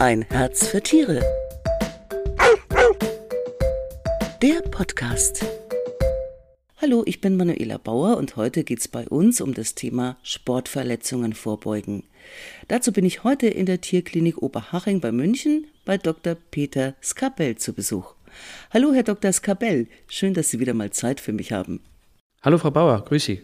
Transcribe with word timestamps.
Ein 0.00 0.22
Herz 0.30 0.68
für 0.68 0.80
Tiere. 0.80 1.20
Der 4.40 4.60
Podcast. 4.70 5.44
Hallo, 6.80 7.02
ich 7.04 7.20
bin 7.20 7.36
Manuela 7.36 7.78
Bauer 7.78 8.16
und 8.16 8.36
heute 8.36 8.62
geht 8.62 8.78
es 8.78 8.86
bei 8.86 9.08
uns 9.08 9.40
um 9.40 9.54
das 9.54 9.74
Thema 9.74 10.16
Sportverletzungen 10.22 11.32
vorbeugen. 11.32 12.04
Dazu 12.68 12.92
bin 12.92 13.04
ich 13.04 13.24
heute 13.24 13.48
in 13.48 13.66
der 13.66 13.80
Tierklinik 13.80 14.40
Oberhaching 14.40 15.00
bei 15.00 15.10
München 15.10 15.66
bei 15.84 15.98
Dr. 15.98 16.36
Peter 16.52 16.94
Skabell 17.02 17.56
zu 17.56 17.72
Besuch. 17.72 18.14
Hallo, 18.72 18.92
Herr 18.92 19.02
Dr. 19.02 19.32
Skabell, 19.32 19.88
schön, 20.06 20.32
dass 20.32 20.50
Sie 20.50 20.60
wieder 20.60 20.74
mal 20.74 20.90
Zeit 20.90 21.18
für 21.18 21.32
mich 21.32 21.50
haben. 21.50 21.80
Hallo, 22.42 22.58
Frau 22.58 22.70
Bauer, 22.70 23.04
grüß 23.04 23.24
Sie. 23.24 23.42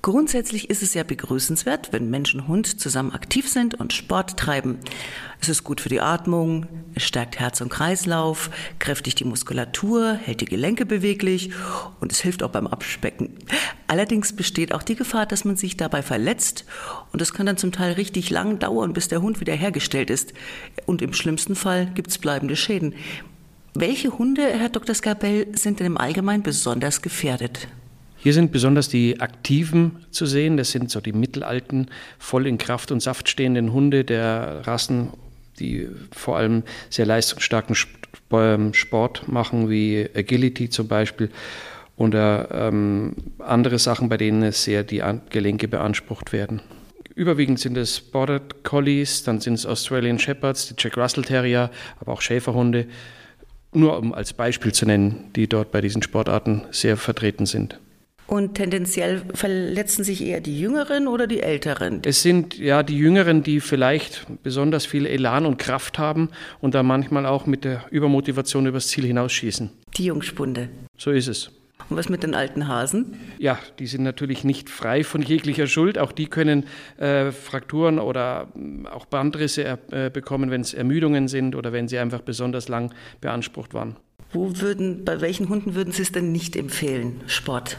Grundsätzlich 0.00 0.70
ist 0.70 0.82
es 0.82 0.94
ja 0.94 1.02
begrüßenswert, 1.02 1.92
wenn 1.92 2.08
Mensch 2.08 2.32
und 2.32 2.46
Hund 2.46 2.80
zusammen 2.80 3.12
aktiv 3.12 3.48
sind 3.48 3.74
und 3.74 3.92
Sport 3.92 4.36
treiben. 4.36 4.78
Es 5.40 5.48
ist 5.48 5.64
gut 5.64 5.80
für 5.80 5.88
die 5.88 6.00
Atmung, 6.00 6.66
es 6.94 7.02
stärkt 7.02 7.40
Herz 7.40 7.60
und 7.60 7.68
Kreislauf, 7.68 8.50
kräftigt 8.78 9.18
die 9.18 9.24
Muskulatur, 9.24 10.14
hält 10.14 10.40
die 10.40 10.44
Gelenke 10.44 10.86
beweglich 10.86 11.50
und 11.98 12.12
es 12.12 12.20
hilft 12.20 12.44
auch 12.44 12.50
beim 12.50 12.68
Abspecken. 12.68 13.30
Allerdings 13.88 14.32
besteht 14.32 14.72
auch 14.72 14.84
die 14.84 14.94
Gefahr, 14.94 15.26
dass 15.26 15.44
man 15.44 15.56
sich 15.56 15.76
dabei 15.76 16.02
verletzt 16.02 16.64
und 17.12 17.20
es 17.20 17.32
kann 17.34 17.46
dann 17.46 17.56
zum 17.56 17.72
Teil 17.72 17.94
richtig 17.94 18.30
lang 18.30 18.60
dauern, 18.60 18.92
bis 18.92 19.08
der 19.08 19.20
Hund 19.20 19.40
wieder 19.40 19.54
hergestellt 19.54 20.10
ist. 20.10 20.32
Und 20.86 21.02
im 21.02 21.12
schlimmsten 21.12 21.56
Fall 21.56 21.86
gibt 21.86 22.10
es 22.10 22.18
bleibende 22.18 22.54
Schäden. 22.54 22.94
Welche 23.74 24.16
Hunde, 24.16 24.46
Herr 24.46 24.68
Dr. 24.68 24.94
Skabell, 24.94 25.48
sind 25.56 25.80
denn 25.80 25.86
im 25.86 25.98
Allgemeinen 25.98 26.44
besonders 26.44 27.02
gefährdet? 27.02 27.68
Hier 28.20 28.32
sind 28.32 28.50
besonders 28.50 28.88
die 28.88 29.20
Aktiven 29.20 30.04
zu 30.10 30.26
sehen. 30.26 30.56
Das 30.56 30.72
sind 30.72 30.90
so 30.90 31.00
die 31.00 31.12
mittelalten, 31.12 31.88
voll 32.18 32.46
in 32.46 32.58
Kraft 32.58 32.90
und 32.90 33.00
Saft 33.00 33.28
stehenden 33.28 33.72
Hunde 33.72 34.04
der 34.04 34.66
Rassen, 34.66 35.10
die 35.60 35.88
vor 36.10 36.36
allem 36.36 36.64
sehr 36.90 37.06
leistungsstarken 37.06 37.76
ähm, 38.32 38.74
Sport 38.74 39.28
machen, 39.28 39.70
wie 39.70 40.08
Agility 40.14 40.68
zum 40.68 40.88
Beispiel. 40.88 41.30
Oder 41.96 42.48
ähm, 42.52 43.14
andere 43.38 43.78
Sachen, 43.78 44.08
bei 44.08 44.16
denen 44.16 44.42
es 44.42 44.64
sehr 44.64 44.84
die 44.84 45.02
Gelenke 45.30 45.68
beansprucht 45.68 46.32
werden. 46.32 46.60
Überwiegend 47.14 47.58
sind 47.58 47.76
es 47.76 48.00
Border 48.00 48.40
Collies, 48.62 49.24
dann 49.24 49.40
sind 49.40 49.54
es 49.54 49.66
Australian 49.66 50.20
Shepherds, 50.20 50.68
die 50.68 50.74
Jack 50.78 50.96
Russell 50.96 51.24
Terrier, 51.24 51.70
aber 52.00 52.12
auch 52.12 52.20
Schäferhunde. 52.20 52.86
Nur 53.72 53.98
um 53.98 54.14
als 54.14 54.32
Beispiel 54.32 54.72
zu 54.72 54.86
nennen, 54.86 55.30
die 55.34 55.48
dort 55.48 55.72
bei 55.72 55.80
diesen 55.80 56.02
Sportarten 56.02 56.62
sehr 56.70 56.96
vertreten 56.96 57.44
sind. 57.44 57.80
Und 58.28 58.56
tendenziell 58.56 59.22
verletzen 59.32 60.04
sich 60.04 60.22
eher 60.22 60.42
die 60.42 60.60
Jüngeren 60.60 61.08
oder 61.08 61.26
die 61.26 61.40
Älteren? 61.40 62.02
Es 62.04 62.22
sind 62.22 62.58
ja 62.58 62.82
die 62.82 62.98
Jüngeren, 62.98 63.42
die 63.42 63.58
vielleicht 63.58 64.26
besonders 64.42 64.84
viel 64.84 65.06
Elan 65.06 65.46
und 65.46 65.56
Kraft 65.56 65.98
haben 65.98 66.28
und 66.60 66.74
da 66.74 66.82
manchmal 66.82 67.24
auch 67.24 67.46
mit 67.46 67.64
der 67.64 67.86
Übermotivation 67.90 68.66
übers 68.66 68.88
Ziel 68.88 69.06
hinausschießen. 69.06 69.70
Die 69.96 70.04
Jungspunde. 70.04 70.68
So 70.98 71.10
ist 71.10 71.26
es. 71.26 71.50
Und 71.88 71.96
was 71.96 72.10
mit 72.10 72.22
den 72.22 72.34
alten 72.34 72.68
Hasen? 72.68 73.14
Ja, 73.38 73.58
die 73.78 73.86
sind 73.86 74.02
natürlich 74.02 74.44
nicht 74.44 74.68
frei 74.68 75.04
von 75.04 75.22
jeglicher 75.22 75.66
Schuld. 75.66 75.96
Auch 75.96 76.12
die 76.12 76.26
können 76.26 76.66
äh, 76.98 77.32
Frakturen 77.32 77.98
oder 77.98 78.48
äh, 78.54 78.88
auch 78.88 79.06
Bandrisse 79.06 79.78
äh, 79.90 80.10
bekommen, 80.10 80.50
wenn 80.50 80.60
es 80.60 80.74
Ermüdungen 80.74 81.28
sind 81.28 81.56
oder 81.56 81.72
wenn 81.72 81.88
sie 81.88 81.96
einfach 81.98 82.20
besonders 82.20 82.68
lang 82.68 82.92
beansprucht 83.22 83.72
waren. 83.72 83.96
Wo 84.34 84.52
würden, 84.60 85.06
bei 85.06 85.22
welchen 85.22 85.48
Hunden 85.48 85.74
würden 85.74 85.94
Sie 85.94 86.02
es 86.02 86.12
denn 86.12 86.30
nicht 86.30 86.56
empfehlen, 86.56 87.22
Sport 87.26 87.78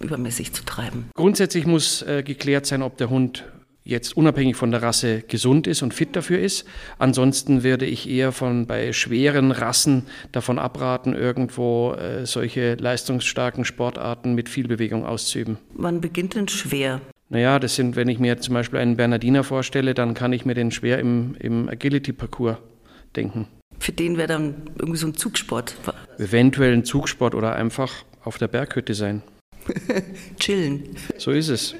übermäßig 0.00 0.52
zu 0.52 0.64
treiben. 0.64 1.10
Grundsätzlich 1.14 1.66
muss 1.66 2.02
äh, 2.02 2.22
geklärt 2.22 2.66
sein, 2.66 2.82
ob 2.82 2.96
der 2.96 3.10
Hund 3.10 3.44
jetzt 3.84 4.16
unabhängig 4.16 4.56
von 4.56 4.70
der 4.70 4.82
Rasse 4.82 5.22
gesund 5.26 5.66
ist 5.66 5.82
und 5.82 5.94
fit 5.94 6.14
dafür 6.14 6.38
ist. 6.38 6.64
Ansonsten 6.98 7.62
würde 7.62 7.86
ich 7.86 8.08
eher 8.08 8.32
von 8.32 8.66
bei 8.66 8.92
schweren 8.92 9.52
Rassen 9.52 10.04
davon 10.32 10.58
abraten, 10.58 11.14
irgendwo 11.14 11.94
äh, 11.94 12.26
solche 12.26 12.74
leistungsstarken 12.74 13.64
Sportarten 13.64 14.34
mit 14.34 14.48
viel 14.48 14.68
Bewegung 14.68 15.04
auszuüben. 15.04 15.58
Wann 15.74 16.00
beginnt 16.00 16.34
denn 16.34 16.48
schwer? 16.48 17.00
Naja, 17.30 17.58
das 17.58 17.76
sind, 17.76 17.96
wenn 17.96 18.08
ich 18.08 18.18
mir 18.18 18.40
zum 18.40 18.54
Beispiel 18.54 18.80
einen 18.80 18.96
Bernardiner 18.96 19.44
vorstelle, 19.44 19.94
dann 19.94 20.14
kann 20.14 20.32
ich 20.32 20.44
mir 20.44 20.54
den 20.54 20.70
schwer 20.72 20.98
im, 20.98 21.36
im 21.38 21.68
Agility-Parcours 21.68 22.58
denken. 23.14 23.46
Für 23.78 23.92
den 23.92 24.18
wäre 24.18 24.28
dann 24.28 24.54
irgendwie 24.78 24.98
so 24.98 25.06
ein 25.06 25.14
Zugsport. 25.14 25.74
Eventuell 26.18 26.72
ein 26.74 26.84
Zugsport 26.84 27.34
oder 27.34 27.54
einfach 27.54 27.92
auf 28.22 28.36
der 28.36 28.48
Berghütte 28.48 28.94
sein. 28.94 29.22
Chillen. 30.38 30.96
So 31.18 31.30
ist 31.30 31.48
es. 31.48 31.74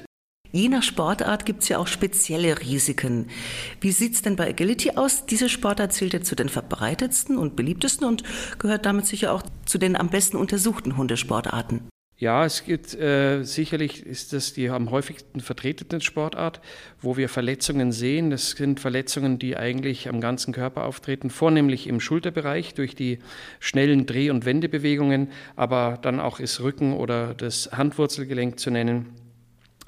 Je 0.53 0.67
nach 0.67 0.83
Sportart 0.83 1.45
gibt 1.45 1.63
es 1.63 1.69
ja 1.69 1.77
auch 1.77 1.87
spezielle 1.87 2.59
Risiken. 2.59 3.29
Wie 3.79 3.93
sieht 3.93 4.15
es 4.15 4.21
denn 4.21 4.35
bei 4.35 4.49
Agility 4.49 4.91
aus? 4.91 5.25
Diese 5.25 5.47
Sportart 5.47 5.93
zählt 5.93 6.13
ja 6.13 6.21
zu 6.21 6.35
den 6.35 6.49
verbreitetsten 6.49 7.37
und 7.37 7.55
beliebtesten 7.55 8.05
und 8.05 8.23
gehört 8.59 8.85
damit 8.85 9.05
sicher 9.05 9.33
auch 9.33 9.43
zu 9.65 9.77
den 9.77 9.95
am 9.95 10.09
besten 10.09 10.35
untersuchten 10.35 10.97
Hundesportarten. 10.97 11.90
Ja, 12.21 12.45
es 12.45 12.65
gibt 12.65 12.93
äh, 12.93 13.41
sicherlich 13.41 14.05
ist 14.05 14.31
das 14.31 14.53
die 14.53 14.69
am 14.69 14.91
häufigsten 14.91 15.39
vertretene 15.39 16.01
Sportart, 16.01 16.61
wo 17.01 17.17
wir 17.17 17.27
Verletzungen 17.29 17.91
sehen. 17.91 18.29
Das 18.29 18.51
sind 18.51 18.79
Verletzungen, 18.79 19.39
die 19.39 19.57
eigentlich 19.57 20.07
am 20.07 20.21
ganzen 20.21 20.53
Körper 20.53 20.85
auftreten, 20.85 21.31
vornehmlich 21.31 21.87
im 21.87 21.99
Schulterbereich 21.99 22.75
durch 22.75 22.93
die 22.93 23.17
schnellen 23.59 24.05
Dreh- 24.05 24.29
und 24.29 24.45
Wendebewegungen, 24.45 25.29
aber 25.55 25.97
dann 25.99 26.19
auch 26.19 26.39
ist 26.39 26.61
Rücken 26.61 26.93
oder 26.93 27.33
das 27.33 27.71
Handwurzelgelenk 27.71 28.59
zu 28.59 28.69
nennen. 28.69 29.07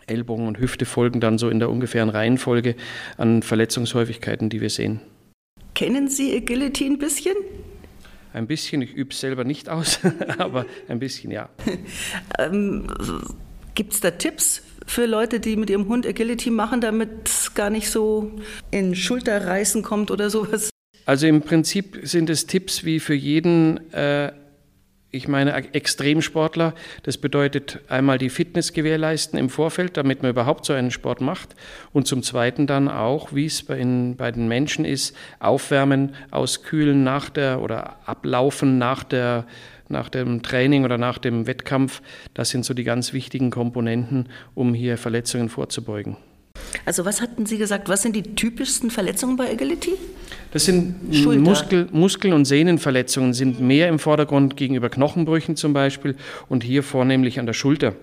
Ellbogen 0.08 0.48
und 0.48 0.58
Hüfte 0.58 0.86
folgen 0.86 1.20
dann 1.20 1.38
so 1.38 1.50
in 1.50 1.60
der 1.60 1.70
ungefähren 1.70 2.10
Reihenfolge 2.10 2.76
an 3.16 3.44
Verletzungshäufigkeiten, 3.44 4.50
die 4.50 4.60
wir 4.60 4.72
sehen. 4.72 5.02
Kennen 5.76 6.08
Sie 6.08 6.36
Agility 6.36 6.88
ein 6.88 6.98
bisschen? 6.98 7.36
Ein 8.34 8.48
bisschen, 8.48 8.82
ich 8.82 8.94
übe 8.94 9.12
es 9.12 9.20
selber 9.20 9.44
nicht 9.44 9.70
aus, 9.70 10.00
aber 10.40 10.66
ein 10.88 11.00
bisschen 11.00 11.32
ja. 11.32 11.50
ähm, 12.40 12.88
Gibt 13.76 13.94
es 13.94 14.00
da 14.00 14.12
Tipps 14.12 14.62
für 14.86 15.06
Leute, 15.06 15.40
die 15.40 15.56
mit 15.56 15.70
ihrem 15.70 15.88
Hund 15.88 16.06
Agility 16.06 16.50
machen, 16.50 16.82
damit 16.82 17.10
es 17.26 17.54
gar 17.54 17.70
nicht 17.70 17.90
so 17.90 18.32
in 18.72 18.96
Schulterreißen 18.96 19.84
kommt 19.84 20.12
oder 20.12 20.30
sowas? 20.30 20.70
Also 21.06 21.28
im 21.28 21.42
Prinzip 21.42 22.00
sind 22.04 22.30
es 22.30 22.46
Tipps 22.48 22.84
wie 22.86 23.00
für 23.00 23.14
jeden 23.14 23.92
äh, 23.94 24.32
ich 25.14 25.28
meine 25.28 25.54
Extremsportler, 25.74 26.74
das 27.04 27.18
bedeutet 27.18 27.80
einmal 27.88 28.18
die 28.18 28.32
Fitness 28.32 28.74
gewährleisten 28.74 29.38
im 29.38 29.50
Vorfeld, 29.50 29.96
damit 29.96 30.24
man 30.24 30.32
überhaupt 30.32 30.66
so 30.66 30.74
einen 30.74 30.90
Sport 30.90 31.22
macht. 31.22 31.56
Und 31.94 32.08
zum 32.08 32.24
Zweiten 32.24 32.66
dann 32.66 32.90
auch, 32.90 33.32
wie 33.32 33.46
es 33.46 33.62
bei, 33.62 33.78
in, 33.78 34.16
bei 34.18 34.32
den 34.32 34.48
Menschen 34.48 34.86
ist, 34.86 35.16
aufwärmen, 35.40 36.16
auskühlen 36.32 37.04
nach 37.04 37.30
der 37.30 37.62
oder 37.62 37.98
ablaufen 38.08 38.78
nach 38.78 39.04
der 39.04 39.46
nach 39.90 40.10
dem 40.10 40.42
Training 40.42 40.86
oder 40.86 40.98
nach 40.98 41.20
dem 41.20 41.46
Wettkampf. 41.46 42.02
Das 42.34 42.50
sind 42.50 42.66
so 42.66 42.74
die 42.74 42.86
ganz 42.86 43.14
wichtigen 43.14 43.52
Komponenten, 43.52 44.30
um 44.56 44.74
hier 44.74 44.98
Verletzungen 44.98 45.50
vorzubeugen. 45.50 46.18
Also 46.86 47.06
was 47.06 47.22
hatten 47.22 47.46
Sie 47.46 47.60
gesagt, 47.60 47.90
was 47.90 48.02
sind 48.02 48.16
die 48.16 48.36
typischsten 48.36 48.90
Verletzungen 48.90 49.36
bei 49.36 49.52
Agility? 49.52 49.94
Das 50.54 50.66
sind 50.66 51.12
Muskel, 51.42 51.88
Muskel- 51.92 52.32
und 52.32 52.46
Sehnenverletzungen, 52.46 53.34
sind 53.34 53.60
mehr 53.60 53.90
im 53.90 53.98
Vordergrund 53.98 54.56
gegenüber 54.56 54.90
Knochenbrüchen 54.90 55.56
zum 55.56 55.74
Beispiel 55.74 56.16
und 56.48 56.64
hier 56.64 56.84
vornehmlich 56.84 57.40
an 57.40 57.48
der 57.48 57.54
Schulter. 57.54 57.96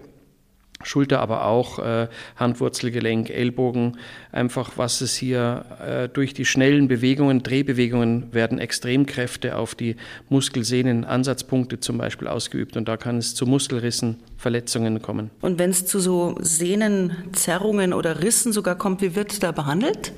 Schulter, 0.83 1.21
aber 1.21 1.45
auch 1.45 1.79
äh, 1.79 2.09
Handwurzelgelenk, 2.37 3.31
Ellbogen. 3.31 3.99
Einfach, 4.33 4.73
was 4.77 5.01
es 5.01 5.15
hier 5.15 5.65
äh, 5.87 6.09
durch 6.09 6.35
die 6.35 6.45
schnellen 6.45 6.89
Bewegungen, 6.89 7.45
Drehbewegungen 7.45 8.33
werden 8.33 8.59
Extremkräfte 8.59 9.57
auf 9.57 9.77
die 9.77 9.95
Muskelsehnen, 10.29 11.05
Ansatzpunkte 11.05 11.79
zum 11.79 11.99
Beispiel 11.99 12.27
ausgeübt 12.27 12.77
und 12.77 12.89
da 12.89 12.97
kann 12.97 13.19
es 13.19 13.35
zu 13.35 13.47
Muskelrissen, 13.47 14.17
Verletzungen 14.37 15.03
kommen. 15.03 15.31
Und 15.41 15.59
wenn 15.61 15.71
es 15.71 15.87
zu 15.87 16.01
so 16.01 16.37
Sehnenzerrungen 16.41 17.93
oder 17.93 18.23
Rissen 18.23 18.53
sogar 18.53 18.75
kommt, 18.75 19.03
wie 19.03 19.15
wird 19.15 19.43
da 19.43 19.53
behandelt? 19.53 20.13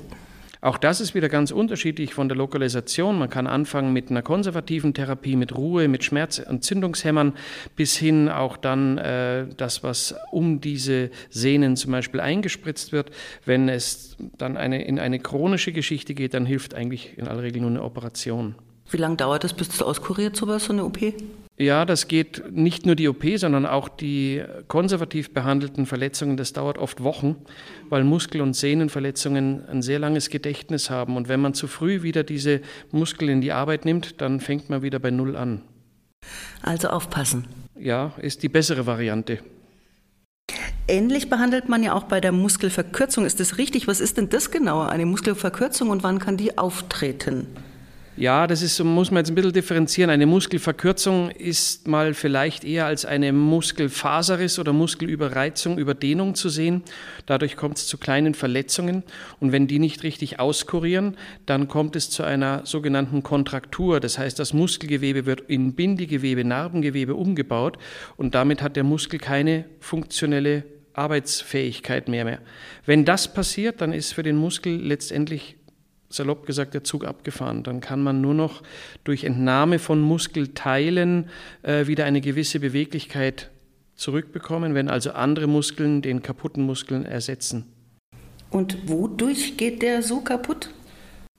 Auch 0.63 0.77
das 0.77 1.01
ist 1.01 1.13
wieder 1.13 1.27
ganz 1.27 1.51
unterschiedlich 1.51 2.13
von 2.13 2.29
der 2.29 2.37
Lokalisation. 2.37 3.19
Man 3.19 3.29
kann 3.29 3.47
anfangen 3.47 3.91
mit 3.91 4.09
einer 4.09 4.21
konservativen 4.21 4.93
Therapie, 4.93 5.35
mit 5.35 5.57
Ruhe, 5.57 5.89
mit 5.89 6.05
Schmerzentzündungshämmern, 6.05 7.33
bis 7.75 7.97
hin 7.97 8.29
auch 8.29 8.55
dann 8.55 8.97
äh, 8.97 9.45
das, 9.57 9.83
was 9.83 10.15
um 10.31 10.61
diese 10.61 11.11
Sehnen 11.29 11.75
zum 11.75 11.91
Beispiel 11.91 12.21
eingespritzt 12.21 12.93
wird. 12.93 13.11
Wenn 13.43 13.67
es 13.67 14.15
dann 14.37 14.55
eine, 14.55 14.85
in 14.85 14.99
eine 14.99 15.19
chronische 15.19 15.73
Geschichte 15.73 16.13
geht, 16.13 16.33
dann 16.33 16.45
hilft 16.45 16.75
eigentlich 16.75 17.17
in 17.17 17.27
aller 17.27 17.43
Regel 17.43 17.59
nur 17.59 17.71
eine 17.71 17.83
Operation. 17.83 18.55
Wie 18.89 18.97
lange 18.97 19.17
dauert 19.17 19.43
das, 19.43 19.53
bis 19.53 19.67
es 19.67 19.81
auskuriert, 19.81 20.37
sowas, 20.37 20.63
so 20.63 20.71
eine 20.71 20.85
OP? 20.85 20.97
Ja, 21.57 21.85
das 21.85 22.07
geht 22.07 22.51
nicht 22.51 22.87
nur 22.87 22.95
die 22.95 23.07
OP, 23.07 23.23
sondern 23.35 23.67
auch 23.67 23.87
die 23.87 24.43
konservativ 24.67 25.33
behandelten 25.33 25.85
Verletzungen. 25.85 26.35
Das 26.35 26.51
dauert 26.53 26.79
oft 26.79 27.03
Wochen, 27.03 27.35
weil 27.89 28.03
Muskel- 28.03 28.41
und 28.41 28.55
Sehnenverletzungen 28.55 29.63
ein 29.69 29.83
sehr 29.83 29.99
langes 29.99 30.31
Gedächtnis 30.31 30.89
haben. 30.89 31.15
Und 31.15 31.29
wenn 31.29 31.39
man 31.39 31.53
zu 31.53 31.67
früh 31.67 32.01
wieder 32.01 32.23
diese 32.23 32.61
Muskeln 32.91 33.29
in 33.29 33.41
die 33.41 33.51
Arbeit 33.51 33.85
nimmt, 33.85 34.19
dann 34.19 34.39
fängt 34.39 34.71
man 34.71 34.81
wieder 34.81 34.97
bei 34.97 35.11
Null 35.11 35.35
an. 35.35 35.61
Also 36.63 36.89
aufpassen. 36.89 37.47
Ja, 37.77 38.13
ist 38.17 38.41
die 38.41 38.49
bessere 38.49 38.87
Variante. 38.87 39.39
Ähnlich 40.87 41.29
behandelt 41.29 41.69
man 41.69 41.83
ja 41.83 41.93
auch 41.93 42.03
bei 42.03 42.19
der 42.19 42.31
Muskelverkürzung. 42.31 43.25
Ist 43.25 43.39
das 43.39 43.57
richtig? 43.57 43.87
Was 43.87 43.99
ist 43.99 44.17
denn 44.17 44.29
das 44.29 44.49
genau, 44.49 44.81
eine 44.81 45.05
Muskelverkürzung 45.05 45.89
und 45.89 46.03
wann 46.03 46.19
kann 46.19 46.35
die 46.35 46.57
auftreten? 46.57 47.47
Ja, 48.15 48.45
das 48.45 48.61
ist, 48.61 48.79
muss 48.83 49.09
man 49.09 49.21
jetzt 49.21 49.31
ein 49.31 49.35
bisschen 49.35 49.53
differenzieren. 49.53 50.11
Eine 50.11 50.27
Muskelverkürzung 50.27 51.31
ist 51.31 51.87
mal 51.87 52.13
vielleicht 52.13 52.63
eher 52.63 52.85
als 52.85 53.05
eine 53.05 53.33
Muskelfaserriss 53.33 54.59
oder 54.59 54.71
Muskelüberreizung, 54.71 55.79
Überdehnung 55.79 56.35
zu 56.35 56.49
sehen. 56.49 56.83
Dadurch 57.25 57.55
kommt 57.55 57.79
es 57.79 57.87
zu 57.87 57.97
kleinen 57.97 58.35
Verletzungen. 58.35 59.01
Und 59.39 59.51
wenn 59.51 59.65
die 59.65 59.79
nicht 59.79 60.03
richtig 60.03 60.39
auskurieren, 60.39 61.17
dann 61.47 61.67
kommt 61.67 61.95
es 61.95 62.11
zu 62.11 62.21
einer 62.21 62.67
sogenannten 62.67 63.23
Kontraktur. 63.23 63.99
Das 63.99 64.19
heißt, 64.19 64.37
das 64.37 64.53
Muskelgewebe 64.53 65.25
wird 65.25 65.41
in 65.47 65.73
Bindegewebe, 65.73 66.45
Narbengewebe 66.45 67.15
umgebaut 67.15 67.79
und 68.15 68.35
damit 68.35 68.61
hat 68.61 68.75
der 68.75 68.83
Muskel 68.83 69.17
keine 69.17 69.65
funktionelle 69.79 70.65
Arbeitsfähigkeit 70.93 72.07
mehr, 72.07 72.25
mehr. 72.25 72.39
Wenn 72.85 73.05
das 73.05 73.33
passiert, 73.33 73.81
dann 73.81 73.91
ist 73.91 74.13
für 74.13 74.21
den 74.21 74.35
Muskel 74.35 74.75
letztendlich 74.75 75.55
salopp 76.13 76.45
gesagt 76.45 76.73
der 76.73 76.83
Zug 76.83 77.05
abgefahren. 77.05 77.63
Dann 77.63 77.81
kann 77.81 78.01
man 78.01 78.21
nur 78.21 78.33
noch 78.33 78.63
durch 79.03 79.23
Entnahme 79.23 79.79
von 79.79 80.01
Muskelteilen 80.01 81.29
äh, 81.61 81.87
wieder 81.87 82.05
eine 82.05 82.21
gewisse 82.21 82.59
Beweglichkeit 82.59 83.49
zurückbekommen, 83.95 84.73
wenn 84.73 84.89
also 84.89 85.11
andere 85.11 85.47
Muskeln 85.47 86.01
den 86.01 86.21
kaputten 86.21 86.63
Muskeln 86.63 87.05
ersetzen. 87.05 87.65
Und 88.49 88.87
wodurch 88.87 89.57
geht 89.57 89.81
der 89.81 90.03
so 90.03 90.21
kaputt? 90.21 90.69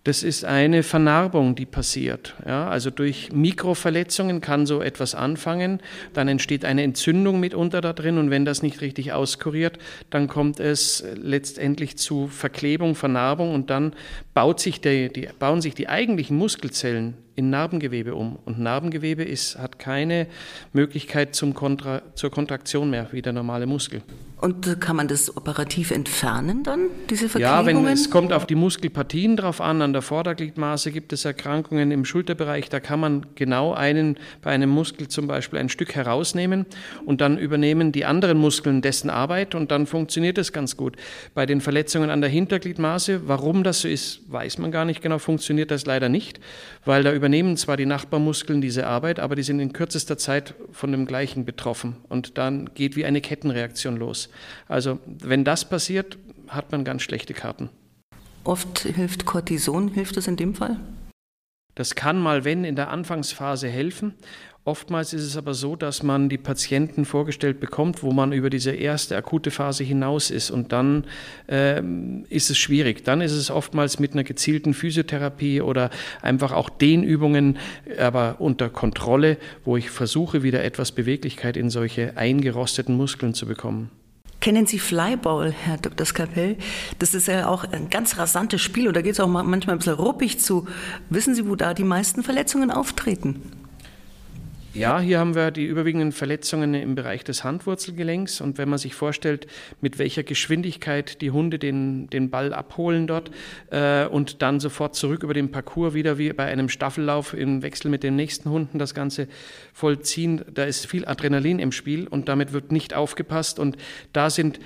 Das 0.05 0.23
ist 0.23 0.45
eine 0.45 0.83
Vernarbung, 0.83 1.55
die 1.55 1.65
passiert. 1.65 2.35
Ja, 2.47 2.69
also 2.69 2.91
durch 2.91 3.33
Mikroverletzungen 3.33 4.43
kann 4.43 4.67
so 4.67 4.83
etwas 4.83 5.15
anfangen. 5.15 5.81
Dann 6.13 6.29
entsteht 6.29 6.67
eine 6.67 6.83
Entzündung 6.83 7.41
mitunter 7.41 7.81
da 7.81 7.95
drin 7.95 8.19
und 8.19 8.29
wenn 8.29 8.45
das 8.45 8.63
nicht 8.63 8.83
richtig 8.83 9.15
auskuriert, 9.15 9.79
dann 10.11 10.29
kommt 10.29 10.61
es 10.61 11.03
letztendlich 11.15 11.97
zu 11.97 12.29
Verklebung, 12.29 12.95
Vernarbung 12.95 13.55
und 13.55 13.71
dann 13.71 13.95
baut 14.35 14.61
sich 14.61 14.83
die, 14.83 15.11
die, 15.11 15.27
bauen 15.39 15.63
sich 15.63 15.75
die 15.75 15.89
eigentlichen 15.89 16.37
Muskelzellen 16.37 17.15
in 17.35 17.49
Narbengewebe 17.49 18.15
um. 18.15 18.39
Und 18.45 18.59
Narbengewebe 18.59 19.25
ist, 19.25 19.59
hat 19.59 19.79
keine 19.79 20.27
Möglichkeit 20.75 21.35
zum 21.35 21.55
Kontra, 21.55 22.03
zur 22.15 22.31
Kontraktion 22.31 22.91
mehr 22.91 23.09
wie 23.13 23.23
der 23.23 23.33
normale 23.33 23.65
Muskel. 23.65 24.03
Und 24.45 24.79
kann 24.79 24.95
man 24.95 25.09
das 25.09 25.39
operativ 25.39 25.91
entfernen 25.91 26.65
dann, 26.65 26.91
diese 27.09 27.31
Verklebungen? 27.31 27.77
Ja, 27.77 27.87
wenn, 27.87 27.87
es 27.87 28.11
kommt 28.11 28.31
auf 28.31 28.45
die 28.45 28.55
Muskelpartien 28.55 29.39
drauf 29.39 29.63
an. 29.63 29.81
An 29.81 29.95
der 29.95 30.03
Vordergliedmaße 30.03 30.93
gibt 30.93 31.15
es 31.15 31.25
Erkrankungen 31.25 31.91
im 31.91 32.05
Schulterbereich. 32.05 32.69
Da 32.69 32.79
kann 32.79 33.01
man 33.01 33.25
genau 33.37 33.73
einen, 33.73 34.19
bei 34.43 34.51
einem 34.51 34.69
Muskel 34.69 35.09
zum 35.09 35.29
Beispiel 35.29 35.59
ein 35.59 35.71
Stück 35.71 35.95
herausnehmen 35.95 36.67
und 37.07 37.23
dann 37.23 37.39
übernehmen 37.39 37.91
die 37.91 38.05
anderen 38.05 38.37
Muskeln 38.37 38.83
dessen 38.83 39.09
Arbeit 39.09 39.55
und 39.55 39.71
dann 39.71 39.87
funktioniert 39.87 40.37
es 40.37 40.53
ganz 40.53 40.77
gut. 40.77 40.97
Bei 41.33 41.47
den 41.47 41.63
Verletzungen 41.63 42.11
an 42.11 42.21
der 42.21 42.29
Hintergliedmaße, 42.29 43.27
warum 43.27 43.65
das 43.65 43.81
so 43.81 43.89
ist, 43.89 44.31
weiß 44.31 44.59
man 44.59 44.71
gar 44.71 44.85
nicht 44.85 45.01
genau, 45.01 45.19
funktioniert 45.19 45.71
das 45.71 45.87
leider 45.87 46.11
nicht, 46.11 46.39
weil 46.85 47.03
da 47.03 47.15
übernehmen 47.15 47.57
zwar 47.57 47.79
die 47.79 47.87
Nachbarmuskeln 47.87 48.61
diese 48.61 48.87
Arbeit, 48.87 49.21
aber 49.21 49.37
die 49.37 49.43
sind 49.43 49.59
in 49.59 49.73
kürzester 49.73 50.19
Zeit 50.19 50.53
von 50.71 50.93
dem 50.93 51.07
gleichen 51.07 51.47
betroffen 51.47 51.97
und 52.11 52.37
dann 52.37 52.69
geht 52.75 52.95
wie 52.95 53.07
eine 53.07 53.23
Kettenreaktion 53.23 53.97
los. 53.97 54.29
Also 54.69 54.99
wenn 55.07 55.45
das 55.45 55.69
passiert, 55.69 56.19
hat 56.49 56.73
man 56.73 56.85
ganz 56.85 57.03
schlechte 57.03 57.35
Karten. 57.35 57.71
Oft 58.45 58.81
hilft 58.81 59.25
Cortison, 59.25 59.89
hilft 59.89 60.17
das 60.17 60.27
in 60.27 60.37
dem 60.37 60.55
Fall? 60.55 60.79
Das 61.75 61.95
kann 61.95 62.21
mal, 62.21 62.45
wenn, 62.45 62.65
in 62.65 62.77
der 62.77 62.91
Anfangsphase 62.91 63.69
helfen. 63.69 64.15
Oftmals 64.67 65.13
ist 65.13 65.25
es 65.25 65.37
aber 65.37 65.53
so, 65.53 65.77
dass 65.77 66.03
man 66.03 66.31
die 66.31 66.39
Patienten 66.39 67.05
vorgestellt 67.05 67.61
bekommt, 67.61 68.03
wo 68.03 68.13
man 68.13 68.33
über 68.33 68.49
diese 68.49 68.71
erste 68.71 69.15
akute 69.15 69.51
Phase 69.51 69.85
hinaus 69.85 70.31
ist. 70.31 70.51
Und 70.51 70.73
dann 70.73 71.05
äh, 71.49 71.83
ist 72.31 72.49
es 72.49 72.57
schwierig. 72.57 73.05
Dann 73.05 73.21
ist 73.21 73.33
es 73.33 73.51
oftmals 73.51 73.99
mit 73.99 74.13
einer 74.13 74.25
gezielten 74.25 74.73
Physiotherapie 74.73 75.61
oder 75.61 75.91
einfach 76.23 76.53
auch 76.53 76.71
Dehnübungen, 76.71 77.59
aber 77.99 78.37
unter 78.39 78.71
Kontrolle, 78.71 79.37
wo 79.65 79.77
ich 79.77 79.91
versuche, 79.91 80.43
wieder 80.43 80.65
etwas 80.65 80.93
Beweglichkeit 80.93 81.59
in 81.59 81.69
solche 81.69 82.17
eingerosteten 82.17 82.97
Muskeln 82.97 83.35
zu 83.35 83.45
bekommen. 83.45 83.91
Kennen 84.45 84.67
Sie 84.67 84.79
Flyball, 84.79 85.53
Herr 85.53 85.79
Dr. 85.79 86.05
Skapell? 86.05 86.59
Das 86.99 87.15
ist 87.15 87.29
ja 87.29 87.49
auch 87.49 87.65
ein 87.65 87.89
ganz 87.89 88.19
rasantes 88.19 88.61
Spiel 88.61 88.89
und 88.89 88.95
da 88.95 89.01
geht 89.01 89.15
es 89.15 89.21
auch 89.21 89.27
manchmal 89.27 89.75
ein 89.75 89.79
bisschen 89.79 89.95
ruppig 89.95 90.39
zu. 90.39 90.69
Wissen 91.09 91.35
Sie, 91.35 91.49
wo 91.49 91.57
da 91.57 91.73
die 91.73 91.83
meisten 91.83 92.23
Verletzungen 92.23 92.71
auftreten? 92.71 93.41
Ja, 94.75 94.99
hier 94.99 95.21
haben 95.21 95.37
wir 95.37 95.53
die 95.53 95.67
überwiegenden 95.67 96.11
Verletzungen 96.11 96.75
im 96.75 96.97
Bereich 96.97 97.23
des 97.23 97.45
Handwurzelgelenks. 97.45 98.41
Und 98.41 98.59
wenn 98.59 98.69
man 98.69 98.81
sich 98.81 98.97
vorstellt, 98.97 99.47
mit 99.81 100.01
welcher 100.01 100.25
Geschwindigkeit 100.25 101.21
die 101.21 101.31
Hunde 101.31 101.61
den, 101.61 102.11
den 102.11 102.29
Ball 102.29 102.53
abholen 102.53 103.07
dort 103.07 103.31
äh, 103.71 104.05
und 104.07 104.43
dann 104.43 104.59
sofort 104.59 104.97
zurück 104.97 105.23
über 105.23 105.33
den 105.33 105.53
Parcours 105.53 105.95
wieder 105.95 106.19
wie 106.19 106.33
bei 106.33 106.47
einem 106.47 106.69
Staffellauf 106.69 107.35
im 107.35 107.63
Wechsel 107.63 107.89
mit 107.89 108.03
den 108.03 108.17
nächsten 108.17 108.51
Hunden 108.51 108.81
das 108.81 108.95
Ganze 108.95 109.29
vollziehen, 109.73 110.45
da 110.53 110.65
ist 110.65 110.87
viel 110.87 111.07
Adrenalin 111.07 111.61
im 111.61 111.71
Spiel 111.71 112.09
und 112.09 112.29
damit 112.29 112.53
wird 112.53 112.73
nicht 112.73 112.95
aufgepasst. 112.95 113.61
Und 113.61 113.77
da 114.13 114.29
sind 114.29 114.59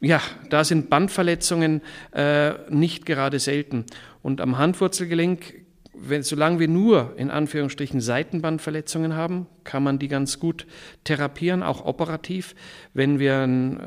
ja, 0.00 0.20
da 0.48 0.64
sind 0.64 0.88
Bandverletzungen 0.88 1.82
äh, 2.12 2.52
nicht 2.70 3.04
gerade 3.04 3.38
selten. 3.38 3.84
Und 4.22 4.40
am 4.40 4.56
Handwurzelgelenk 4.56 5.65
wenn, 5.98 6.22
solange 6.22 6.60
wir 6.60 6.68
nur 6.68 7.14
in 7.16 7.30
Anführungsstrichen 7.30 8.00
Seitenbandverletzungen 8.00 9.14
haben, 9.14 9.46
kann 9.64 9.82
man 9.82 9.98
die 9.98 10.08
ganz 10.08 10.38
gut 10.38 10.66
therapieren, 11.04 11.62
auch 11.62 11.84
operativ. 11.84 12.54
Wenn 12.94 13.18
wir 13.18 13.44
äh, 13.44 13.78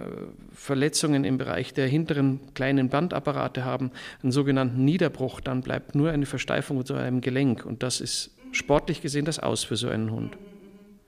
Verletzungen 0.53 1.23
im 1.23 1.37
Bereich 1.37 1.73
der 1.73 1.87
hinteren 1.87 2.39
kleinen 2.53 2.89
Bandapparate 2.89 3.63
haben, 3.63 3.91
einen 4.23 4.31
sogenannten 4.31 4.83
Niederbruch, 4.83 5.39
dann 5.39 5.61
bleibt 5.61 5.95
nur 5.95 6.09
eine 6.11 6.25
Versteifung 6.25 6.83
zu 6.85 6.95
einem 6.95 7.21
Gelenk. 7.21 7.65
Und 7.65 7.83
das 7.83 8.01
ist 8.01 8.31
sportlich 8.51 9.01
gesehen 9.01 9.25
das 9.25 9.39
Aus 9.39 9.63
für 9.63 9.75
so 9.75 9.87
einen 9.87 10.11
Hund. 10.11 10.37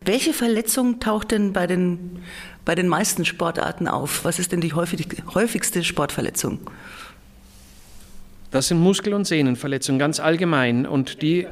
Welche 0.04 0.34
Verletzung 0.34 1.00
taucht 1.00 1.32
denn 1.32 1.54
bei 1.54 1.68
den, 1.68 2.24
bei 2.66 2.74
den 2.74 2.88
meisten 2.88 3.24
Sportarten 3.24 3.88
auf? 3.88 4.26
Was 4.26 4.40
ist 4.40 4.52
denn 4.52 4.62
die 4.62 4.74
häufigste 4.74 5.84
Sportverletzung? 5.84 6.60
Das 8.52 8.68
sind 8.68 8.80
Muskel- 8.80 9.14
und 9.14 9.26
Sehnenverletzungen 9.26 9.98
ganz 9.98 10.20
allgemein 10.20 10.86
und 10.86 11.22
die 11.22 11.48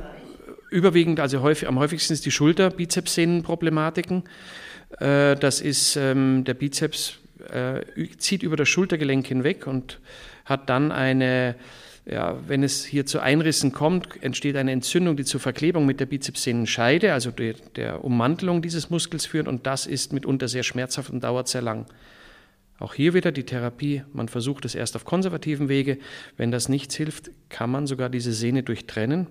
überwiegend, 0.70 1.22
also 1.22 1.42
häufig, 1.42 1.68
am 1.68 1.80
häufigsten 1.80 2.14
ist 2.14 2.26
die 2.26 2.32
Schulter, 2.32 2.70
Bizepssehnenproblematiken. 2.70 4.24
Äh, 5.00 5.36
das 5.38 5.62
ist 5.62 5.96
ähm, 5.96 6.44
der 6.44 6.54
Bizeps 6.56 7.20
äh, 7.54 7.82
zieht 8.18 8.44
über 8.44 8.58
das 8.58 8.68
Schultergelenk 8.68 9.26
hinweg 9.26 9.66
und 9.66 10.00
hat 10.44 10.70
dann 10.70 10.92
eine 10.92 11.56
ja, 12.06 12.38
wenn 12.48 12.64
es 12.64 12.86
hier 12.86 13.06
zu 13.06 13.20
Einrissen 13.20 13.72
kommt, 13.72 14.24
entsteht 14.24 14.56
eine 14.56 14.72
Entzündung, 14.72 15.16
die 15.16 15.26
zur 15.26 15.40
Verklebung 15.40 15.86
mit 15.86 16.00
der 16.00 16.08
Bizepssehnenscheide, 16.08 17.14
also 17.14 17.30
der, 17.30 17.54
der 17.76 18.04
Ummantelung 18.04 18.64
dieses 18.64 18.90
Muskels 18.90 19.28
führt 19.28 19.48
und 19.48 19.68
das 19.68 19.86
ist 19.86 20.12
mitunter 20.12 20.48
sehr 20.48 20.64
schmerzhaft 20.64 21.12
und 21.12 21.24
dauert 21.24 21.48
sehr 21.48 21.62
lang. 21.62 21.86
Auch 22.80 22.94
hier 22.94 23.14
wieder 23.14 23.32
die 23.32 23.44
Therapie. 23.44 24.04
Man 24.14 24.30
versucht 24.30 24.66
es 24.66 24.74
erst 24.74 24.96
auf 24.96 25.06
konservativen 25.06 25.68
Wege. 25.68 25.98
Wenn 26.38 26.52
das 26.52 26.70
nichts 26.70 26.96
hilft, 26.96 27.32
kann 27.50 27.70
man 27.70 27.88
sogar 27.88 28.10
diese 28.10 28.32
Sehne 28.32 28.64
durchtrennen 28.64 29.28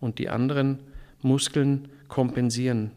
und 0.00 0.18
die 0.18 0.28
anderen 0.28 0.80
Muskeln 1.22 1.88
kompensieren 2.08 2.90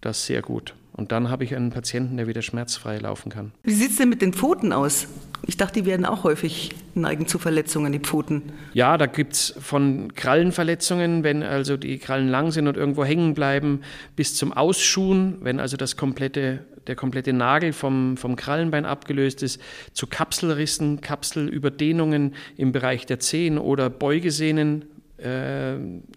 das 0.00 0.26
sehr 0.26 0.42
gut. 0.42 0.74
Und 0.98 1.12
dann 1.12 1.30
habe 1.30 1.44
ich 1.44 1.54
einen 1.54 1.70
Patienten, 1.70 2.16
der 2.16 2.26
wieder 2.26 2.42
schmerzfrei 2.42 2.98
laufen 2.98 3.30
kann. 3.30 3.52
Wie 3.62 3.72
sieht 3.72 3.92
es 3.92 3.96
denn 3.98 4.08
mit 4.08 4.20
den 4.20 4.32
Pfoten 4.32 4.72
aus? 4.72 5.06
Ich 5.46 5.56
dachte, 5.56 5.80
die 5.80 5.86
werden 5.86 6.04
auch 6.04 6.24
häufig 6.24 6.72
neigen 6.94 7.28
zu 7.28 7.38
Verletzungen, 7.38 7.92
die 7.92 8.00
Pfoten. 8.00 8.42
Ja, 8.74 8.98
da 8.98 9.06
gibt 9.06 9.34
es 9.34 9.54
von 9.60 10.12
Krallenverletzungen, 10.16 11.22
wenn 11.22 11.44
also 11.44 11.76
die 11.76 11.98
Krallen 11.98 12.28
lang 12.28 12.50
sind 12.50 12.66
und 12.66 12.76
irgendwo 12.76 13.04
hängen 13.04 13.34
bleiben, 13.34 13.82
bis 14.16 14.34
zum 14.34 14.52
Ausschuhen, 14.52 15.36
wenn 15.42 15.60
also 15.60 15.76
das 15.76 15.96
komplette, 15.96 16.64
der 16.88 16.96
komplette 16.96 17.32
Nagel 17.32 17.72
vom, 17.72 18.16
vom 18.16 18.34
Krallenbein 18.34 18.84
abgelöst 18.84 19.44
ist, 19.44 19.60
zu 19.92 20.08
Kapselrissen, 20.08 21.00
Kapselüberdehnungen 21.00 22.34
im 22.56 22.72
Bereich 22.72 23.06
der 23.06 23.20
Zehen 23.20 23.58
oder 23.58 23.88
Beugesehnen 23.88 24.84
äh, 25.18 25.76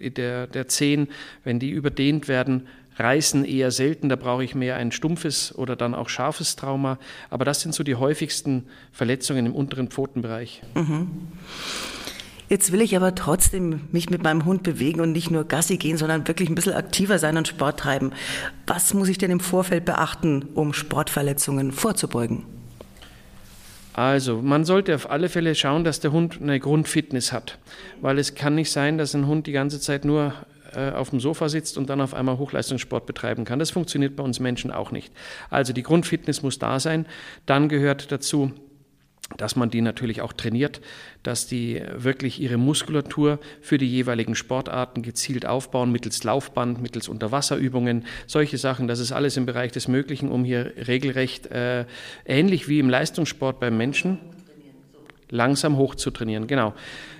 der, 0.09 0.47
der 0.47 0.67
Zehen, 0.67 1.07
wenn 1.43 1.59
die 1.59 1.69
überdehnt 1.69 2.27
werden, 2.27 2.67
Reißen 3.01 3.45
eher 3.45 3.71
selten, 3.71 4.09
da 4.09 4.15
brauche 4.15 4.43
ich 4.43 4.55
mehr 4.55 4.75
ein 4.77 4.91
stumpfes 4.91 5.53
oder 5.57 5.75
dann 5.75 5.95
auch 5.95 6.09
scharfes 6.09 6.55
Trauma. 6.55 6.97
Aber 7.29 7.45
das 7.45 7.61
sind 7.61 7.73
so 7.73 7.83
die 7.83 7.95
häufigsten 7.95 8.65
Verletzungen 8.91 9.47
im 9.47 9.55
unteren 9.55 9.89
Pfotenbereich. 9.89 10.61
Mhm. 10.75 11.09
Jetzt 12.51 12.73
will 12.73 12.81
ich 12.81 12.97
aber 12.97 13.15
trotzdem 13.15 13.87
mich 13.93 14.09
mit 14.09 14.23
meinem 14.23 14.43
Hund 14.43 14.63
bewegen 14.63 14.99
und 14.99 15.13
nicht 15.13 15.31
nur 15.31 15.45
Gassi 15.45 15.77
gehen, 15.77 15.95
sondern 15.95 16.27
wirklich 16.27 16.49
ein 16.49 16.55
bisschen 16.55 16.73
aktiver 16.73 17.17
sein 17.17 17.37
und 17.37 17.47
Sport 17.47 17.79
treiben. 17.79 18.11
Was 18.67 18.93
muss 18.93 19.07
ich 19.07 19.17
denn 19.17 19.31
im 19.31 19.39
Vorfeld 19.39 19.85
beachten, 19.85 20.49
um 20.53 20.73
Sportverletzungen 20.73 21.71
vorzubeugen? 21.71 22.43
Also, 23.93 24.41
man 24.41 24.65
sollte 24.65 24.93
auf 24.95 25.09
alle 25.09 25.29
Fälle 25.29 25.55
schauen, 25.55 25.85
dass 25.85 26.01
der 26.01 26.11
Hund 26.11 26.39
eine 26.41 26.59
Grundfitness 26.59 27.31
hat, 27.31 27.57
weil 28.01 28.19
es 28.19 28.35
kann 28.35 28.55
nicht 28.55 28.71
sein, 28.71 28.97
dass 28.97 29.15
ein 29.15 29.27
Hund 29.27 29.47
die 29.47 29.53
ganze 29.53 29.79
Zeit 29.79 30.03
nur 30.03 30.33
äh, 30.75 30.91
auf 30.91 31.09
dem 31.09 31.19
Sofa 31.19 31.49
sitzt 31.49 31.77
und 31.77 31.89
dann 31.89 32.01
auf 32.01 32.13
einmal 32.13 32.37
Hochleistungssport 32.37 33.05
betreiben 33.05 33.45
kann. 33.45 33.59
Das 33.59 33.71
funktioniert 33.71 34.15
bei 34.15 34.23
uns 34.23 34.39
Menschen 34.39 34.71
auch 34.71 34.91
nicht. 34.91 35.13
Also 35.49 35.73
die 35.73 35.83
Grundfitness 35.83 36.41
muss 36.41 36.59
da 36.59 36.79
sein. 36.79 37.05
Dann 37.45 37.69
gehört 37.69 38.11
dazu, 38.11 38.51
dass 39.37 39.55
man 39.55 39.69
die 39.69 39.81
natürlich 39.81 40.21
auch 40.21 40.33
trainiert, 40.33 40.81
dass 41.23 41.47
die 41.47 41.81
wirklich 41.95 42.41
ihre 42.41 42.57
Muskulatur 42.57 43.39
für 43.61 43.77
die 43.77 43.89
jeweiligen 43.89 44.35
Sportarten 44.35 45.01
gezielt 45.01 45.45
aufbauen, 45.45 45.91
mittels 45.91 46.23
Laufband, 46.23 46.81
mittels 46.81 47.07
Unterwasserübungen, 47.07 48.05
solche 48.27 48.57
Sachen. 48.57 48.87
Das 48.87 48.99
ist 48.99 49.11
alles 49.11 49.37
im 49.37 49.45
Bereich 49.45 49.71
des 49.71 49.87
Möglichen, 49.87 50.29
um 50.29 50.43
hier 50.43 50.73
regelrecht 50.87 51.47
äh, 51.47 51.85
ähnlich 52.25 52.67
wie 52.67 52.79
im 52.79 52.89
Leistungssport 52.89 53.59
beim 53.59 53.77
Menschen 53.77 54.19
langsam 55.31 55.77
hoch 55.77 55.95
zu 55.95 56.11
trainieren. 56.11 56.45
Genau. 56.45 56.73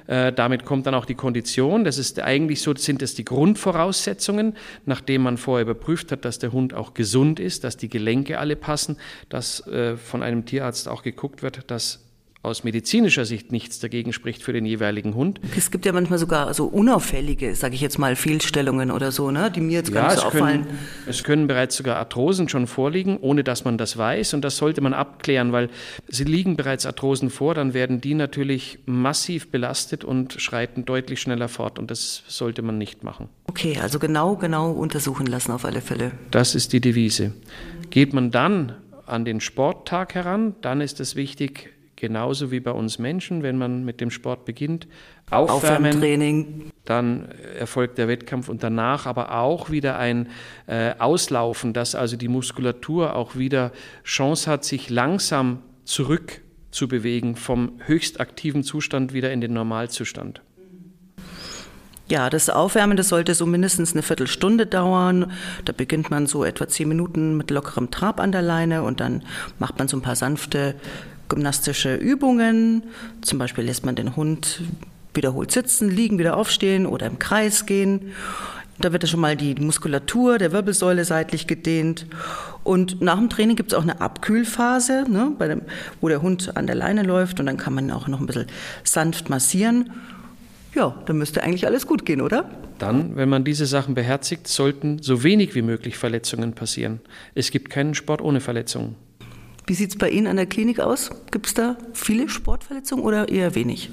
Äh, 0.07 0.31
damit 0.33 0.65
kommt 0.65 0.85
dann 0.85 0.93
auch 0.93 1.05
die 1.05 1.15
Kondition. 1.15 1.83
Das 1.83 1.97
ist 1.97 2.19
eigentlich 2.19 2.61
so, 2.61 2.75
sind 2.75 3.01
es 3.01 3.15
die 3.15 3.25
Grundvoraussetzungen, 3.25 4.55
nachdem 4.85 5.23
man 5.23 5.37
vorher 5.37 5.63
überprüft 5.63 6.11
hat, 6.11 6.25
dass 6.25 6.37
der 6.37 6.51
Hund 6.51 6.73
auch 6.73 6.93
gesund 6.93 7.39
ist, 7.39 7.63
dass 7.63 7.77
die 7.77 7.89
Gelenke 7.89 8.37
alle 8.37 8.55
passen, 8.55 8.97
dass 9.29 9.65
äh, 9.67 9.97
von 9.97 10.21
einem 10.21 10.45
Tierarzt 10.45 10.87
auch 10.87 11.01
geguckt 11.01 11.41
wird, 11.41 11.71
dass 11.71 11.99
aus 12.43 12.63
medizinischer 12.63 13.25
Sicht 13.25 13.51
nichts 13.51 13.79
dagegen 13.79 14.13
spricht 14.13 14.41
für 14.41 14.51
den 14.51 14.65
jeweiligen 14.65 15.13
Hund. 15.13 15.39
Es 15.55 15.69
gibt 15.69 15.86
ja 15.86 15.93
manchmal 15.93 16.17
sogar 16.17 16.53
so 16.55 16.65
unauffällige, 16.65 17.53
sage 17.53 17.75
ich 17.75 17.81
jetzt 17.81 18.00
mal, 18.00 18.15
Fehlstellungen 18.15 18.89
oder 18.89 19.12
so, 19.12 19.29
ne, 19.29 19.51
die 19.51 19.62
mir 19.62 19.74
jetzt 19.74 19.93
gar 19.93 20.05
ja, 20.05 20.10
nicht 20.10 20.21
so 20.21 20.27
auffallen. 20.27 20.65
Können, 20.65 20.79
es 21.05 21.24
können 21.24 21.45
bereits 21.45 21.75
sogar 21.75 21.98
Arthrosen 21.98 22.50
schon 22.50 22.65
vorliegen, 22.65 23.17
ohne 23.21 23.43
dass 23.43 23.63
man 23.63 23.77
das 23.77 23.95
weiß. 23.95 24.33
Und 24.33 24.41
das 24.43 24.57
sollte 24.57 24.81
man 24.81 24.93
abklären, 24.93 25.51
weil 25.51 25.69
sie 26.07 26.24
liegen 26.24 26.57
bereits 26.57 26.88
Arthrosen 26.88 27.29
vor, 27.29 27.53
dann 27.53 27.75
werden 27.75 28.01
die 28.01 28.15
natürlich 28.15 28.79
massiv 28.88 29.51
belastet 29.51 30.03
und 30.03 30.41
schreiten 30.41 30.86
deutlich 30.86 31.21
schneller 31.21 31.48
fort. 31.48 31.77
Und 31.77 31.91
das 31.91 32.24
sollte 32.27 32.63
man 32.63 32.79
nicht 32.79 33.03
machen. 33.03 33.29
Okay, 33.48 33.77
also 33.79 34.00
genau, 34.00 34.36
genau 34.36 34.71
untersuchen 34.71 35.27
lassen 35.27 35.51
auf 35.51 35.63
alle 35.63 35.81
Fälle. 35.81 36.12
Das 36.31 36.55
ist 36.55 36.74
die 36.74 36.81
Devise. 36.81 37.33
Geht 37.91 38.13
man 38.13 38.31
dann 38.31 38.74
an 39.05 39.25
den 39.25 39.41
Sporttag 39.41 40.15
heran, 40.15 40.55
dann 40.62 40.81
ist 40.81 41.00
es 41.00 41.15
wichtig, 41.15 41.71
genauso 42.01 42.51
wie 42.51 42.60
bei 42.60 42.72
uns 42.72 42.98
Menschen, 42.98 43.43
wenn 43.43 43.58
man 43.58 43.86
mit 43.86 44.01
dem 44.01 44.10
Sport 44.10 44.43
beginnt, 44.43 44.88
aufwärmen, 45.29 45.91
Aufwärmtraining. 45.91 46.72
dann 46.84 47.29
erfolgt 47.58 48.00
der 48.00 48.08
Wettkampf 48.08 48.50
und 48.50 48.63
danach 48.63 49.05
aber 49.05 49.38
auch 49.38 49.70
wieder 49.70 49.98
ein 49.98 50.27
äh, 50.65 50.96
Auslaufen, 50.98 51.74
dass 51.74 51.93
also 51.93 52.17
die 52.17 52.27
Muskulatur 52.27 53.15
auch 53.15 53.36
wieder 53.36 53.72
Chance 54.03 54.50
hat, 54.50 54.65
sich 54.65 54.89
langsam 54.89 55.60
zurückzubewegen 55.86 57.36
vom 57.36 57.79
höchst 57.86 58.20
aktiven 58.20 58.63
Zustand 58.63 59.13
wieder 59.13 59.31
in 59.31 59.39
den 59.39 59.53
Normalzustand. 59.53 60.41
Ja, 62.08 62.29
das 62.29 62.50
Aufwärmen, 62.50 62.98
das 62.98 63.10
sollte 63.10 63.36
so 63.36 63.46
mindestens 63.46 63.93
eine 63.93 64.01
Viertelstunde 64.01 64.65
dauern. 64.65 65.31
Da 65.63 65.72
beginnt 65.72 66.10
man 66.10 66.25
so 66.25 66.43
etwa 66.43 66.67
zehn 66.67 66.89
Minuten 66.89 67.38
mit 67.38 67.51
lockerem 67.51 67.89
Trab 67.91 68.20
an 68.20 68.31
der 68.31 68.41
Leine 68.41 68.84
und 68.84 69.00
dann 69.00 69.24
macht 69.60 69.77
man 69.77 69.88
so 69.88 69.96
ein 69.96 70.01
paar 70.01 70.17
sanfte 70.17 70.75
gymnastische 71.31 71.95
Übungen. 71.95 72.83
Zum 73.21 73.39
Beispiel 73.39 73.63
lässt 73.63 73.85
man 73.85 73.95
den 73.95 74.15
Hund 74.17 74.61
wiederholt 75.13 75.51
sitzen, 75.51 75.89
liegen, 75.89 76.19
wieder 76.19 76.35
aufstehen 76.35 76.85
oder 76.85 77.07
im 77.07 77.19
Kreis 77.19 77.65
gehen. 77.65 78.11
Da 78.79 78.91
wird 78.91 79.03
ja 79.03 79.07
schon 79.07 79.21
mal 79.21 79.38
die 79.38 79.55
Muskulatur 79.55 80.38
der 80.38 80.51
Wirbelsäule 80.51 81.05
seitlich 81.05 81.47
gedehnt. 81.47 82.05
Und 82.63 83.01
nach 83.01 83.17
dem 83.17 83.29
Training 83.29 83.55
gibt 83.55 83.71
es 83.71 83.77
auch 83.77 83.83
eine 83.83 84.01
Abkühlphase, 84.01 85.05
ne, 85.07 85.33
dem, 85.39 85.61
wo 86.01 86.09
der 86.09 86.21
Hund 86.21 86.57
an 86.57 86.67
der 86.67 86.75
Leine 86.75 87.03
läuft 87.03 87.39
und 87.39 87.45
dann 87.45 87.57
kann 87.57 87.73
man 87.73 87.89
auch 87.91 88.07
noch 88.09 88.19
ein 88.19 88.25
bisschen 88.25 88.47
sanft 88.83 89.29
massieren. 89.29 89.91
Ja, 90.75 91.01
dann 91.05 91.17
müsste 91.17 91.43
eigentlich 91.43 91.65
alles 91.65 91.88
gut 91.88 92.05
gehen, 92.05 92.21
oder? 92.21 92.50
Dann, 92.77 93.15
wenn 93.15 93.29
man 93.29 93.43
diese 93.43 93.65
Sachen 93.65 93.93
beherzigt, 93.93 94.47
sollten 94.47 95.01
so 95.01 95.23
wenig 95.23 95.55
wie 95.55 95.61
möglich 95.61 95.97
Verletzungen 95.97 96.53
passieren. 96.53 97.00
Es 97.35 97.51
gibt 97.51 97.69
keinen 97.69 97.93
Sport 97.93 98.21
ohne 98.21 98.41
Verletzungen. 98.41 98.95
Wie 99.65 99.73
sieht 99.73 99.91
es 99.91 99.97
bei 99.97 100.09
Ihnen 100.09 100.27
an 100.27 100.35
der 100.35 100.47
Klinik 100.47 100.79
aus? 100.79 101.11
Gibt 101.31 101.47
es 101.47 101.53
da 101.53 101.77
viele 101.93 102.29
Sportverletzungen 102.29 103.05
oder 103.05 103.29
eher 103.29 103.55
wenig? 103.55 103.89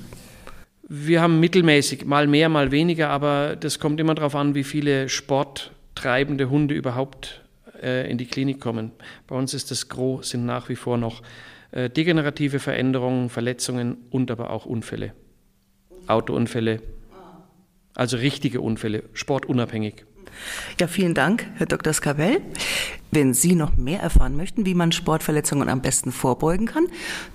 Wir 0.88 1.20
haben 1.20 1.38
mittelmäßig, 1.38 2.06
mal 2.06 2.26
mehr, 2.26 2.48
mal 2.48 2.70
weniger, 2.70 3.10
aber 3.10 3.56
das 3.56 3.78
kommt 3.78 4.00
immer 4.00 4.14
darauf 4.14 4.34
an, 4.34 4.54
wie 4.54 4.64
viele 4.64 5.10
sporttreibende 5.10 6.48
Hunde 6.48 6.74
überhaupt 6.74 7.42
äh, 7.82 8.10
in 8.10 8.16
die 8.16 8.26
Klinik 8.26 8.60
kommen. 8.60 8.92
Bei 9.26 9.36
uns 9.36 9.52
ist 9.52 9.70
das 9.70 9.88
Gros, 9.88 10.30
sind 10.30 10.46
nach 10.46 10.70
wie 10.70 10.76
vor 10.76 10.96
noch 10.96 11.22
äh, 11.72 11.90
degenerative 11.90 12.58
Veränderungen, 12.58 13.28
Verletzungen 13.28 13.98
und 14.10 14.30
aber 14.30 14.50
auch 14.50 14.64
Unfälle. 14.64 15.12
Autounfälle, 16.06 16.80
also 17.94 18.16
richtige 18.16 18.62
Unfälle, 18.62 19.02
sportunabhängig. 19.12 20.06
Ja, 20.80 20.86
vielen 20.86 21.14
Dank, 21.14 21.46
Herr 21.56 21.66
Dr. 21.66 21.92
Skabell. 21.92 22.40
Wenn 23.10 23.32
Sie 23.32 23.54
noch 23.54 23.76
mehr 23.76 24.00
erfahren 24.00 24.36
möchten, 24.36 24.66
wie 24.66 24.74
man 24.74 24.92
Sportverletzungen 24.92 25.68
am 25.70 25.80
besten 25.80 26.12
vorbeugen 26.12 26.66
kann, 26.66 26.86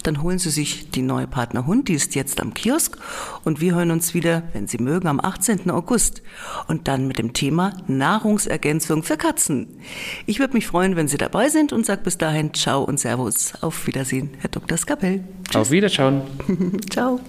dann 0.03 0.21
holen 0.21 0.37
Sie 0.37 0.51
sich 0.51 0.91
die 0.91 1.01
neue 1.01 1.25
Partner 1.25 1.65
Hund, 1.65 1.87
die 1.87 1.95
ist 1.95 2.13
jetzt 2.13 2.41
am 2.41 2.53
Kiosk. 2.53 2.97
Und 3.43 3.59
wir 3.59 3.73
hören 3.73 3.89
uns 3.89 4.13
wieder, 4.13 4.43
wenn 4.53 4.67
Sie 4.67 4.77
mögen, 4.77 5.07
am 5.07 5.19
18. 5.19 5.71
August. 5.71 6.21
Und 6.67 6.87
dann 6.87 7.07
mit 7.07 7.17
dem 7.17 7.33
Thema 7.33 7.73
Nahrungsergänzung 7.87 9.01
für 9.01 9.17
Katzen. 9.17 9.79
Ich 10.27 10.39
würde 10.39 10.53
mich 10.53 10.67
freuen, 10.67 10.95
wenn 10.95 11.07
Sie 11.07 11.17
dabei 11.17 11.49
sind 11.49 11.73
und 11.73 11.85
sage 11.85 12.01
bis 12.03 12.19
dahin 12.19 12.53
Ciao 12.53 12.83
und 12.83 12.99
Servus. 12.99 13.53
Auf 13.61 13.87
Wiedersehen, 13.87 14.29
Herr 14.39 14.49
Dr. 14.51 14.77
Skabell. 14.77 15.23
Auf 15.55 15.71
Wiederschauen. 15.71 16.21
Ciao. 16.91 17.19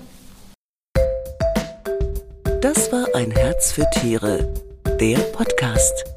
Das 2.61 2.93
war 2.93 3.07
ein 3.15 3.31
Herz 3.31 3.73
für 3.73 3.89
Tiere 3.91 4.53
der 5.01 5.19
Podcast. 5.33 6.14